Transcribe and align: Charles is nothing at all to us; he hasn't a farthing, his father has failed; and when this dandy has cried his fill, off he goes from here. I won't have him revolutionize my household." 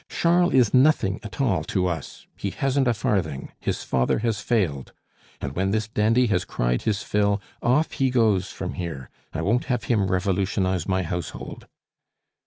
Charles 0.09 0.55
is 0.55 0.73
nothing 0.73 1.19
at 1.21 1.39
all 1.39 1.63
to 1.65 1.85
us; 1.85 2.25
he 2.35 2.49
hasn't 2.49 2.87
a 2.87 2.93
farthing, 2.95 3.51
his 3.59 3.83
father 3.83 4.17
has 4.17 4.41
failed; 4.41 4.93
and 5.39 5.55
when 5.55 5.69
this 5.69 5.87
dandy 5.87 6.25
has 6.25 6.43
cried 6.43 6.81
his 6.81 7.03
fill, 7.03 7.39
off 7.61 7.91
he 7.91 8.09
goes 8.09 8.51
from 8.51 8.73
here. 8.73 9.11
I 9.31 9.43
won't 9.43 9.65
have 9.65 9.83
him 9.83 10.09
revolutionize 10.09 10.87
my 10.87 11.03
household." 11.03 11.67